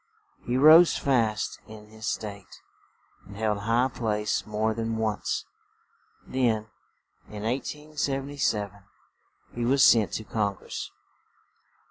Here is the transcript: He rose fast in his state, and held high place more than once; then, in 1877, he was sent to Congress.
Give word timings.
He 0.47 0.57
rose 0.57 0.97
fast 0.97 1.59
in 1.67 1.89
his 1.89 2.07
state, 2.07 2.59
and 3.27 3.37
held 3.37 3.59
high 3.59 3.87
place 3.87 4.47
more 4.47 4.73
than 4.73 4.97
once; 4.97 5.45
then, 6.25 6.71
in 7.29 7.43
1877, 7.43 8.81
he 9.53 9.63
was 9.63 9.83
sent 9.83 10.11
to 10.13 10.23
Congress. 10.23 10.89